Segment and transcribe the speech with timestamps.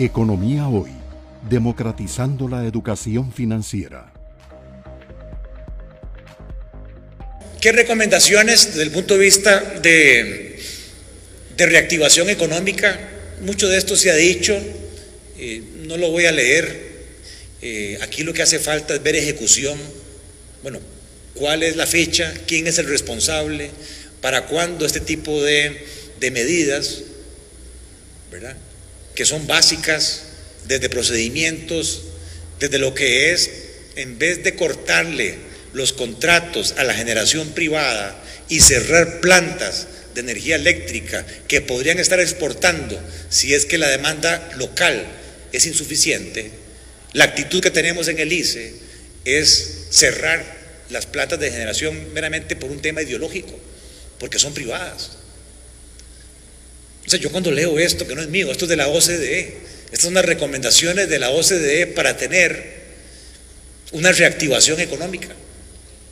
[0.00, 0.92] Economía Hoy,
[1.50, 4.12] democratizando la educación financiera.
[7.60, 10.56] ¿Qué recomendaciones desde el punto de vista de,
[11.56, 12.96] de reactivación económica?
[13.40, 14.56] Mucho de esto se ha dicho,
[15.36, 17.08] eh, no lo voy a leer.
[17.60, 19.76] Eh, aquí lo que hace falta es ver ejecución.
[20.62, 20.78] Bueno,
[21.34, 22.32] ¿cuál es la fecha?
[22.46, 23.72] ¿Quién es el responsable?
[24.20, 25.76] ¿Para cuándo este tipo de,
[26.20, 27.00] de medidas?
[28.30, 28.56] ¿Verdad?
[29.18, 30.22] Que son básicas,
[30.68, 32.02] desde procedimientos,
[32.60, 33.50] desde lo que es,
[33.96, 35.34] en vez de cortarle
[35.72, 38.16] los contratos a la generación privada
[38.48, 42.96] y cerrar plantas de energía eléctrica que podrían estar exportando
[43.28, 45.04] si es que la demanda local
[45.50, 46.52] es insuficiente,
[47.12, 48.72] la actitud que tenemos en el ICE
[49.24, 50.44] es cerrar
[50.90, 53.58] las plantas de generación meramente por un tema ideológico,
[54.20, 55.18] porque son privadas.
[57.08, 59.56] O sea, yo cuando leo esto, que no es mío, esto es de la OCDE,
[59.86, 62.82] estas son las recomendaciones de la OCDE para tener
[63.92, 65.28] una reactivación económica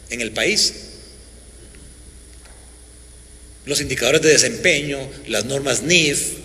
[0.08, 0.72] en el país.
[3.66, 4.98] Los indicadores de desempeño,
[5.28, 6.38] las normas NIF,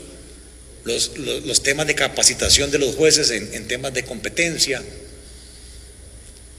[0.84, 1.14] los,
[1.64, 4.84] temas de capacitación de los jueces en, temas de competencia,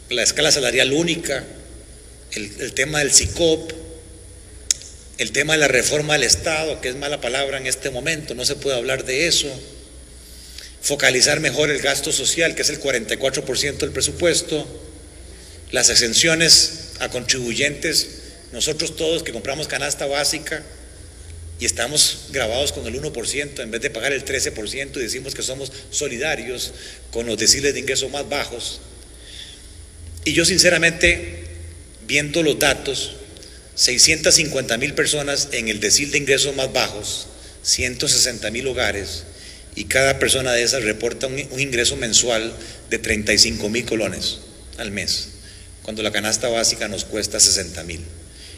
[0.09, 1.45] la escala salarial única,
[2.31, 3.82] el, el tema del CICOP,
[5.23, 8.45] el tema de la reforma del Estado, que es mala palabra en este momento, no
[8.45, 9.49] se puede hablar de eso.
[10.83, 14.67] Focalizar mejor el gasto social, que es el 44% del presupuesto.
[15.71, 18.09] Las exenciones a contribuyentes,
[18.51, 20.65] nosotros todos que compramos canasta básica
[21.61, 25.43] y estamos grabados con el 1% en vez de pagar el 13% y decimos que
[25.43, 26.73] somos solidarios
[27.13, 28.81] con los deciles de ingresos más bajos.
[30.25, 31.45] Y yo sinceramente,
[32.09, 33.13] viendo los datos,
[33.75, 37.27] 650 mil personas en el decil de ingresos más bajos,
[37.63, 39.25] 160 mil hogares,
[39.75, 42.53] y cada persona de esas reporta un, ingreso mensual
[42.91, 44.39] de 35 mil colones
[44.77, 45.29] al mes,
[45.83, 48.01] cuando la canasta básica nos cuesta 60 mil.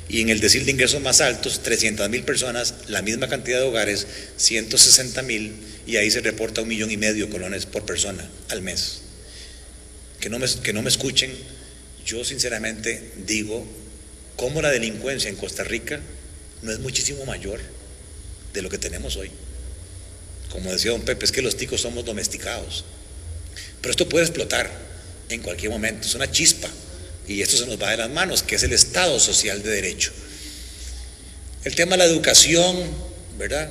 [0.09, 3.67] Y en el decil de ingresos más altos, 300 mil personas, la misma cantidad de
[3.67, 5.53] hogares, 160 mil,
[5.87, 9.01] y ahí se reporta un millón y medio colones por persona al mes.
[10.21, 11.31] Que no me, que no me escuchen,
[12.05, 13.67] yo sinceramente digo
[14.37, 16.01] cómo la delincuencia en Costa Rica
[16.63, 17.61] no es muchísimo mayor
[18.53, 19.31] de lo que tenemos hoy.
[20.51, 22.85] Como decía don Pepe, es que los ticos somos domesticados.
[23.81, 24.71] Pero esto puede explotar
[25.29, 26.69] en cualquier momento, es una chispa.
[27.27, 30.13] Y esto se nos va de las manos, que es el Estado social de derecho.
[31.65, 32.77] El tema de la educación,
[33.39, 33.71] ¿verdad?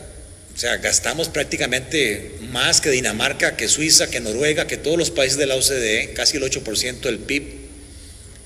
[0.56, 5.38] O sea, gastamos prácticamente más que Dinamarca, que Suiza, que Noruega, que todos los países
[5.38, 7.63] de la OCDE, casi el 8% del PIB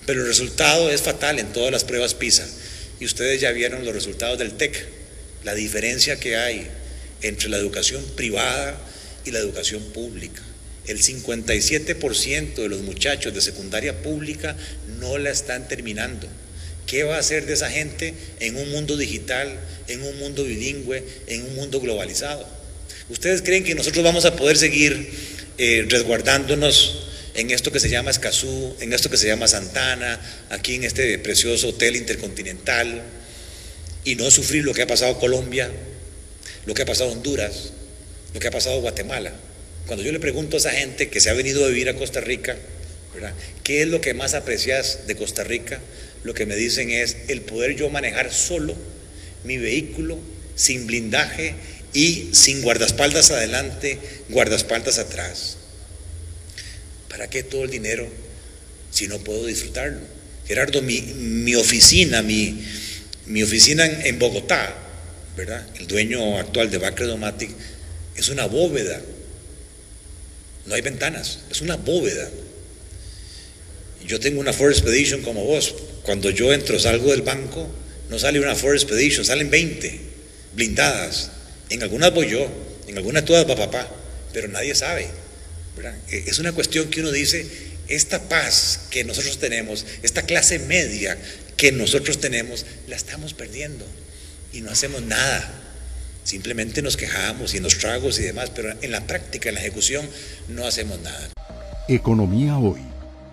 [0.08, 2.48] pero el resultado es fatal en todas las pruebas PISA.
[3.00, 4.88] Y ustedes ya vieron los resultados del TEC,
[5.44, 6.66] la diferencia que hay
[7.22, 8.80] entre la educación privada
[9.26, 10.42] y la educación pública.
[10.88, 14.56] El 57% de los muchachos de secundaria pública
[14.98, 16.26] no la están terminando.
[16.86, 21.04] ¿Qué va a hacer de esa gente en un mundo digital, en un mundo bilingüe,
[21.28, 22.48] en un mundo globalizado?
[23.10, 25.12] ¿Ustedes creen que nosotros vamos a poder seguir
[25.58, 26.97] eh, resguardándonos
[27.38, 31.20] en esto que se llama Escazú, en esto que se llama Santana, aquí en este
[31.20, 33.04] precioso hotel intercontinental,
[34.04, 35.70] y no sufrir lo que ha pasado Colombia,
[36.66, 37.74] lo que ha pasado Honduras,
[38.34, 39.34] lo que ha pasado Guatemala.
[39.86, 42.22] Cuando yo le pregunto a esa gente que se ha venido a vivir a Costa
[42.22, 42.58] Rica,
[43.64, 45.80] ¿qué es lo que más aprecias de Costa Rica?
[46.24, 48.76] Lo que me dicen es el poder yo manejar solo
[49.44, 50.18] mi vehículo,
[50.56, 51.54] sin blindaje
[51.94, 54.00] y sin guardaespaldas adelante,
[54.30, 55.57] guardaespaldas atrás.
[57.18, 58.08] ¿Para qué todo el dinero
[58.92, 59.98] si no puedo disfrutarlo?
[60.48, 62.64] Gerardo, mi, oficina, mi,
[63.26, 64.76] mi oficina en, Bogotá,
[65.36, 65.66] ¿verdad?
[65.80, 67.50] El dueño actual de Bacredomatic
[68.16, 69.02] es una bóveda.
[70.68, 72.30] No hay ventanas, es una bóveda.
[74.06, 75.74] Yo tengo una Ford Expedition como vos.
[76.04, 77.68] Cuando yo entro, salgo del banco,
[78.12, 80.02] no sale una Ford Expedition, salen 20
[80.54, 81.32] blindadas.
[81.72, 82.48] En algunas voy yo,
[82.88, 83.90] en algunas todas va papá,
[84.34, 85.08] pero nadie sabe.
[85.86, 87.46] Eh, es una cuestión que uno dice,
[87.88, 91.18] esta paz que nosotros tenemos, esta clase media
[91.56, 93.86] que nosotros tenemos, la estamos perdiendo
[94.54, 95.64] y no hacemos nada.
[96.24, 100.08] Simplemente nos quejamos y nos tragos y demás, pero en la práctica, en la ejecución,
[100.50, 101.30] no hacemos nada.
[101.88, 102.82] Economía hoy,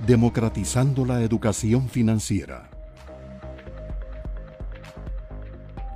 [0.07, 2.71] democratizando la educación financiera.